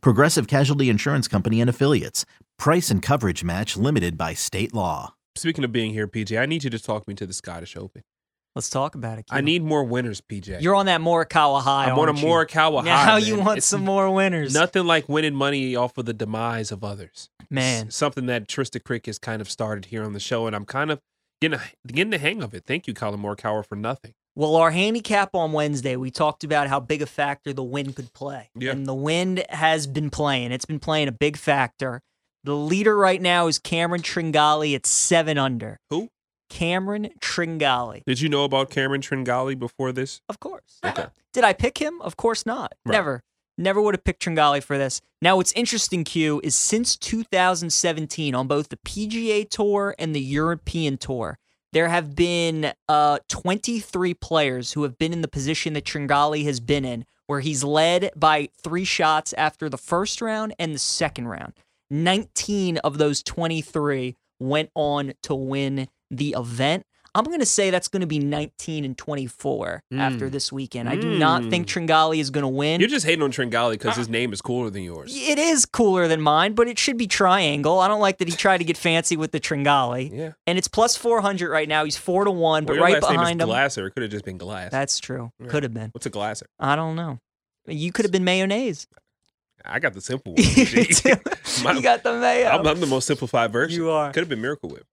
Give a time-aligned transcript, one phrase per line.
[0.00, 2.24] Progressive Casualty Insurance Company and Affiliates.
[2.58, 5.14] Price and coverage match limited by state law.
[5.36, 8.02] Speaking of being here, PJ, I need you to talk me to the Scottish Open.
[8.54, 9.24] Let's talk about it.
[9.32, 10.62] I need more winners, PJ.
[10.62, 11.86] You're on that Morikawa high.
[11.90, 12.24] I'm on a you?
[12.24, 13.06] Morikawa high.
[13.06, 13.44] Now you man.
[13.44, 17.30] want It's some more winners, Nothing like winning money off of the demise of others.
[17.50, 17.88] man.
[17.88, 20.64] S- something that Trista Crick has kind of started here on the show, and I'm
[20.66, 21.00] kind of
[21.40, 22.62] getting a, getting the hang of it.
[22.64, 24.14] Thank you, Collin Morikawa, for nothing.
[24.36, 28.12] Well, our handicap on Wednesday, we talked about how big a factor the wind could
[28.12, 28.50] play.
[28.56, 28.72] Yeah.
[28.72, 30.50] And the wind has been playing.
[30.50, 32.00] It's been playing a big factor.
[32.42, 35.78] The leader right now is Cameron Tringale at seven under.
[35.90, 36.08] Who?
[36.50, 38.02] Cameron Tringale.
[38.06, 40.20] Did you know about Cameron Tringale before this?
[40.28, 40.80] Of course.
[40.84, 41.06] Okay.
[41.32, 42.02] Did I pick him?
[42.02, 42.74] Of course not.
[42.84, 42.92] Right.
[42.92, 43.22] Never.
[43.56, 45.00] Never would have picked Tringale for this.
[45.22, 50.98] Now, what's interesting, Q, is since 2017 on both the PGA Tour and the European
[50.98, 51.38] Tour,
[51.74, 56.60] there have been uh, 23 players who have been in the position that Tringale has
[56.60, 61.26] been in, where he's led by three shots after the first round and the second
[61.26, 61.52] round.
[61.90, 66.86] 19 of those 23 went on to win the event.
[67.16, 70.32] I'm going to say that's going to be 19 and 24 after Mm.
[70.32, 70.88] this weekend.
[70.88, 72.80] I do not think Tringale is going to win.
[72.80, 75.12] You're just hating on Tringale because his name is cooler than yours.
[75.16, 77.78] It is cooler than mine, but it should be triangle.
[77.78, 80.10] I don't like that he tried to get fancy with the Tringale.
[80.12, 80.32] Yeah.
[80.46, 81.84] And it's plus 400 right now.
[81.84, 83.46] He's 4 to 1, but Well, your right behind him.
[83.48, 83.86] Glasser.
[83.86, 84.70] It could have just been Glass.
[84.72, 85.30] That's true.
[85.40, 85.46] Yeah.
[85.48, 85.90] Could have been.
[85.92, 86.46] What's a Glasser?
[86.58, 87.20] I don't know.
[87.66, 88.86] You could have been mayonnaise.
[89.64, 90.32] I got the simple
[91.62, 91.76] one.
[91.76, 92.48] you got the mayo.
[92.48, 93.76] I'm, I'm the most simplified version.
[93.80, 94.12] You are.
[94.12, 94.84] Could have been Miracle Whip.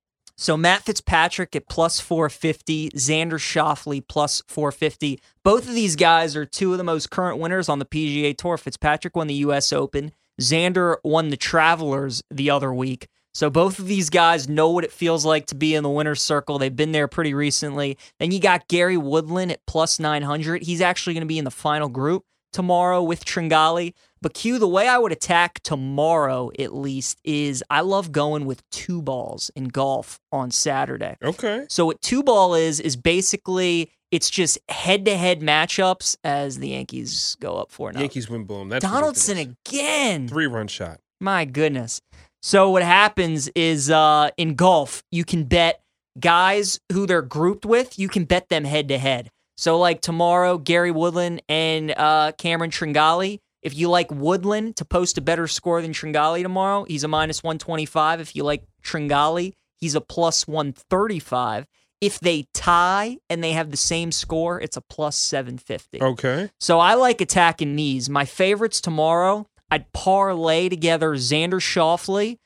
[0.42, 5.22] So Matt Fitzpatrick at plus 450, Xander Schauffele plus 450.
[5.44, 8.58] Both of these guys are two of the most current winners on the PGA Tour.
[8.58, 10.14] Fitzpatrick won the US Open.
[10.42, 13.08] Xander won the Travelers the other week.
[13.36, 16.24] So both of these guys know what it feels like to be in the winner's
[16.24, 16.58] circle.
[16.58, 18.00] They've been there pretty recently.
[18.20, 20.64] Then you got Gary Woodland at plus 900.
[20.64, 23.94] He's actually going to be in the final group tomorrow with Tringale.
[24.22, 28.62] But Q, the way I would attack tomorrow, at least, is I love going with
[28.70, 31.18] two balls in golf on Saturday.
[31.24, 31.66] Okay.
[31.70, 36.70] So what two ball is is basically it's just head to head matchups as the
[36.70, 38.02] Yankees go up for now.
[38.02, 38.70] Yankees win boom.
[38.70, 39.58] That's Donaldson ridiculous.
[39.70, 40.28] again.
[40.28, 41.00] Three run shot.
[41.20, 42.02] My goodness.
[42.44, 45.82] So what happens is uh, in golf, you can bet
[46.20, 49.30] guys who they're grouped with, you can bet them head to head.
[49.58, 53.40] So like tomorrow, Gary Woodland and uh, Cameron Tringale.
[53.62, 57.44] If you like Woodland to post a better score than Tringale tomorrow, he's a minus
[57.44, 58.20] 125.
[58.20, 61.68] If you like Tringale, he's a plus 135.
[62.00, 66.02] If they tie and they have the same score, it's a plus 750.
[66.02, 66.50] Okay.
[66.60, 68.10] So I like attacking these.
[68.10, 72.38] My favorites tomorrow, I'd parlay together Xander Schauffele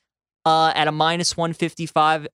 [0.45, 2.27] uh, at a minus 155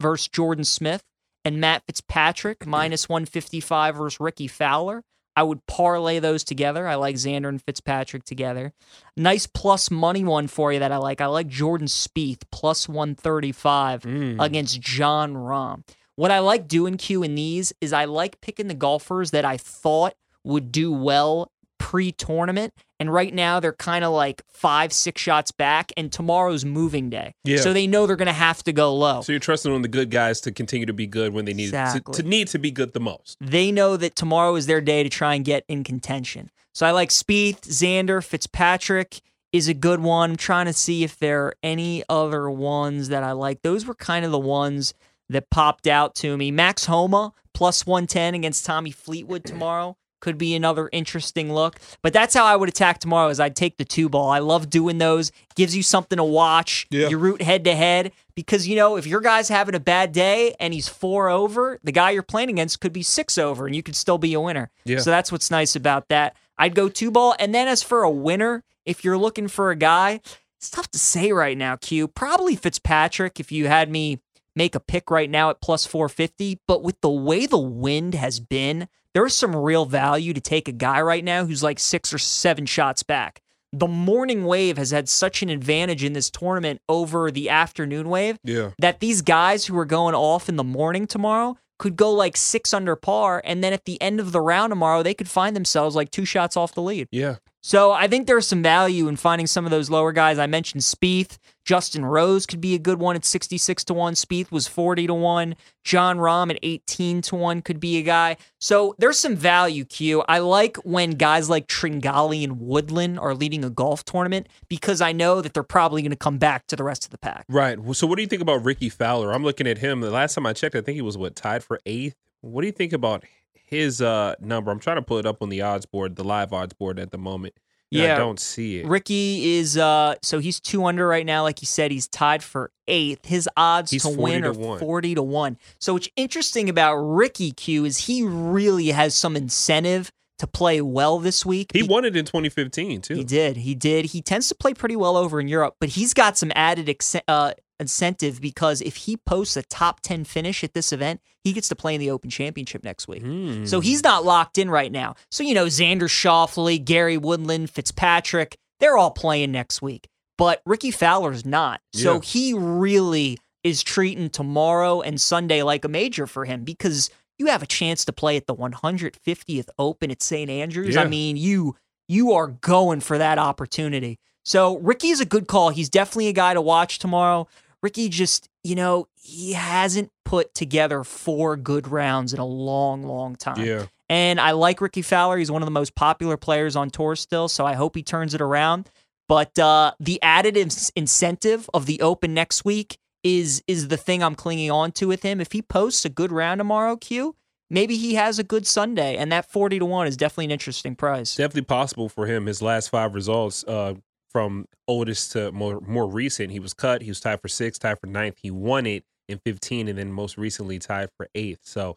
[0.00, 1.04] versus Jordan Smith
[1.44, 5.02] and Matt Fitzpatrick minus 155 versus Rickie Fowler.
[5.36, 6.86] I would parlay those together.
[6.86, 8.72] I like Xander and Fitzpatrick together.
[9.16, 11.20] Nice plus money one for you that I like.
[11.20, 14.40] I like Jordan Spieth plus 135 Mm.
[14.42, 15.82] against Jon Rahm.
[16.16, 19.56] What I like doing Q in these is I like picking the golfers that I
[19.56, 20.14] thought
[20.44, 22.72] would do well pre-tournament
[23.04, 27.34] and right now they're kind of like 5 6 shots back and tomorrow's moving day.
[27.44, 27.58] Yeah.
[27.58, 29.20] So they know they're going to have to go low.
[29.20, 31.64] So you're trusting on the good guys to continue to be good when they need
[31.64, 32.14] Exactly.
[32.14, 33.36] to, to need to be good the most.
[33.42, 36.50] they know that tomorrow is their day to try and get in contention.
[36.72, 39.20] So I like Spieth, Xander, Fitzpatrick
[39.52, 40.30] is a good one.
[40.30, 43.60] I'm trying to see if there are any other ones that I like.
[43.60, 44.94] Those were kind of the ones
[45.28, 46.50] that popped out to me.
[46.50, 51.78] Max Homa plus 110 against Tommy Fleetwood tomorrow could be another interesting look.
[52.00, 54.30] But that's how I would attack tomorrow is I'd take the two ball.
[54.30, 55.30] I love doing those.
[55.54, 56.86] Gives you something to watch.
[56.90, 57.08] Yeah.
[57.08, 60.54] You root head to head because you know if your guy's having a bad day
[60.58, 63.82] and he's four over, the guy you're playing against could be six over and you
[63.82, 64.70] could still be a winner.
[64.86, 65.00] Yeah.
[65.00, 66.34] So that's what's nice about that.
[66.56, 67.36] I'd go two ball.
[67.38, 70.22] And then as for a winner, if you're looking for a guy,
[70.56, 72.08] it's tough to say right now, Q.
[72.08, 74.20] Probably Fitzpatrick if you had me
[74.56, 76.60] make a pick right now at plus 450.
[76.66, 80.72] But with the way the wind has been, there's some real value to take a
[80.72, 83.40] guy right now who's like six or seven shots back.
[83.72, 88.38] The morning wave has had such an advantage in this tournament over the afternoon wave
[88.44, 88.70] Yeah.
[88.78, 92.72] that these guys who are going off in the morning tomorrow could go like six
[92.72, 93.42] under par.
[93.44, 96.24] And then at the end of the round tomorrow, they could find themselves like two
[96.24, 97.08] shots off the lead.
[97.10, 97.36] Yeah.
[97.66, 100.38] So I think there's some value in finding some of those lower guys.
[100.38, 101.38] I mentioned Spieth.
[101.64, 104.12] Justin Rose could be a good one at 66 to 1.
[104.12, 105.56] Spieth was 40 to 1.
[105.82, 108.36] Jon Rahm at 18 to 1 could be a guy.
[108.60, 110.22] So there's some value, Q.
[110.28, 115.12] I like when guys like Tringale and Woodland are leading a golf tournament because I
[115.12, 117.46] know that they're probably going to come back to the rest of the pack.
[117.48, 117.78] Right.
[117.96, 119.32] So what do you think about Rickie Fowler?
[119.32, 120.02] I'm looking at him.
[120.02, 122.16] The last time I checked, I think he was what tied for eighth.
[122.42, 123.24] What do you think about
[123.74, 124.70] his uh number?
[124.70, 127.10] I'm trying to pull it up on the odds board, the live odds board at
[127.10, 127.54] the moment.
[127.90, 128.86] Yeah, I don't see it.
[128.86, 131.42] Rickie is uh so he's two under right now.
[131.42, 133.26] Like you said, he's tied for eighth.
[133.26, 134.78] His odds he's to win to are one.
[134.78, 135.58] forty to one.
[135.78, 141.20] So what's interesting about Rickie Q is he really has some incentive to play well
[141.20, 141.70] this week.
[141.72, 143.14] He won it in 2015 too.
[143.14, 143.58] He did.
[143.58, 144.06] He did.
[144.06, 147.14] He tends to play pretty well over in Europe, but he's got some added ex-
[147.28, 147.52] uh,
[147.84, 151.76] incentive because if he posts a top 10 finish at this event, he gets to
[151.76, 153.22] play in the Open Championship next week.
[153.22, 153.66] Hmm.
[153.66, 155.14] So he's not locked in right now.
[155.30, 160.08] So, you know, Xander Schauffele, Gary Woodland, Fitzpatrick, they're all playing next week.
[160.38, 161.80] But Rickie Fowler's not.
[161.92, 162.20] So Yeah.
[162.22, 167.62] he really is treating tomorrow and Sunday like a major for him because you have
[167.62, 170.50] a chance to play at the 150th Open at St.
[170.50, 170.96] Andrews.
[170.96, 171.76] I mean, you
[172.08, 174.18] you are going for that opportunity.
[174.44, 175.70] So Rickie's a good call.
[175.70, 177.48] He's definitely a guy to watch tomorrow.
[177.84, 183.36] Rickie just, you know, he hasn't put together four good rounds in a long, long
[183.36, 183.62] time.
[183.62, 183.86] Yeah.
[184.08, 185.36] And I like Rickie Fowler.
[185.36, 188.32] He's one of the most popular players on tour still, so I hope he turns
[188.32, 188.90] it around.
[189.28, 194.34] But uh, the added incentive of the Open next week is is the thing I'm
[194.34, 195.40] clinging on to with him.
[195.40, 197.34] If he posts a good round tomorrow, Q,
[197.70, 200.94] maybe he has a good Sunday, and that forty to one is definitely an interesting
[200.94, 201.36] price.
[201.36, 202.46] Definitely possible for him.
[202.46, 203.94] His last five results, uh,
[204.34, 207.02] from oldest to more more recent, he was cut.
[207.02, 208.38] He was tied for sixth, tied for ninth.
[208.42, 211.60] He won it in 15, and then most recently tied for eighth.
[211.62, 211.96] So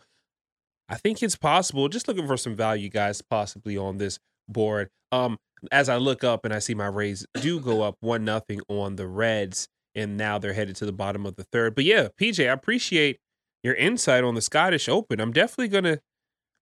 [0.88, 1.90] I think it's possible.
[1.90, 4.90] Just looking for some value, guys, possibly on this board.
[5.12, 5.38] Um,
[5.72, 8.98] as I look up and I see my Rays do go up one nothing on
[8.98, 11.74] the Reds, and now they're headed to the bottom of the third.
[11.74, 13.18] But yeah, PJ, I appreciate
[13.64, 15.20] your insight on the Scottish Open.
[15.20, 15.98] I'm definitely gonna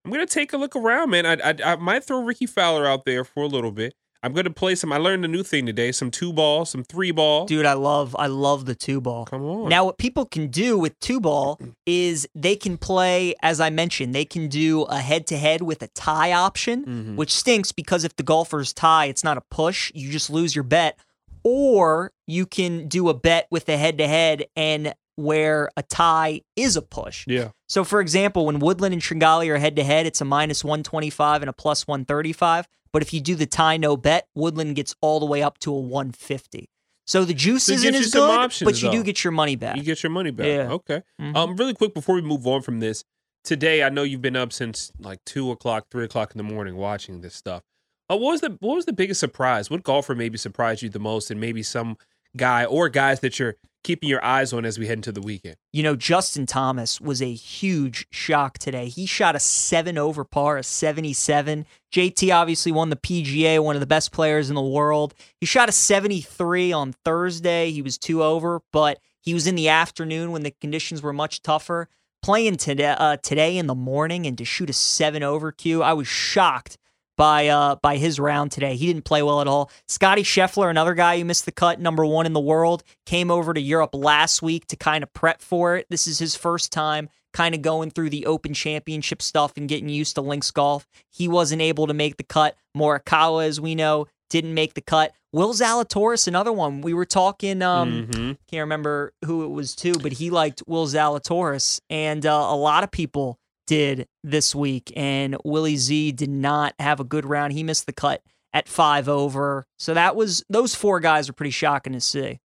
[0.04, 1.26] I'm gonna take a look around, man.
[1.26, 3.94] I I, I might throw Rickie Fowler out there for a little bit.
[4.22, 4.92] I'm gonna play some.
[4.92, 7.46] I learned a new thing today: some two ball, some three ball.
[7.46, 9.24] Dude, I love I love the two ball.
[9.26, 9.68] Come on.
[9.68, 14.14] Now, what people can do with two ball is they can play, as I mentioned,
[14.14, 17.16] they can do a head to head with a tie option, Mhm.
[17.16, 19.92] which stinks because if the golfers tie, it's not a push.
[19.94, 20.98] You just lose your bet.
[21.44, 26.42] Or you can do a bet with a head to head and where a tie
[26.54, 27.24] is a push.
[27.26, 30.62] yeah, So, for example, when Woodland and Tringale are head to head, it's a minus
[30.62, 32.68] 125 and a plus 135.
[32.92, 35.74] But if you do the tie no bet, Woodland gets all the way up to
[35.74, 36.68] a 150.
[37.06, 39.76] So the juice So isn't as good, options, but you do get your money back.
[39.76, 40.46] you get your money back.
[40.46, 40.70] Yeah.
[40.72, 41.02] Okay.
[41.20, 41.36] Mhm.
[41.36, 43.04] Um, really quick before we move on from this,
[43.44, 46.76] today I know you've been up since like two o'clock, three o'clock in the morning
[46.76, 47.62] watching this stuff.
[48.10, 49.70] Uh, what was the what was the biggest surprise?
[49.70, 51.96] What golfer maybe surprised you the most, and maybe some
[52.36, 55.56] guy or guys that you're keeping your eyes on as we head into the weekend?
[55.72, 58.88] You know, Justin Thomas was a huge shock today.
[58.88, 61.66] He shot a seven over par, a 77.
[61.92, 65.14] JT obviously won the PGA, one of the best players in the world.
[65.40, 67.70] He shot a 73 on Thursday.
[67.70, 71.42] He was two over, but he was in the afternoon when the conditions were much
[71.42, 71.88] tougher.
[72.22, 75.92] Playing today, uh, today in the morning and to shoot a seven over Q, I
[75.92, 76.76] was shocked
[77.16, 78.76] by uh by his round today.
[78.76, 79.70] He didn't play well at all.
[79.88, 83.52] Scottie Scheffler, another guy who missed the cut, number one in the world, came over
[83.54, 85.86] to Europe last week to kind of prep for it.
[85.90, 89.88] This is his first time kind of going through the Open Championship stuff and getting
[89.90, 90.86] used to links golf.
[91.10, 92.56] He wasn't able to make the cut.
[92.74, 95.12] Morikawa, as we know, didn't make the cut.
[95.32, 96.80] Will Zalatoris, another one.
[96.80, 97.60] We were talking.
[97.60, 98.38] Um, Mhm.
[98.50, 102.84] can't remember who it was to, but he liked Will Zalatoris, and uh, a lot
[102.84, 104.92] of people did this week.
[104.96, 107.52] And Willie Z did not have a good round.
[107.52, 109.66] He missed the cut at five over.
[109.78, 112.40] So that was those four guys are pretty shocking to see.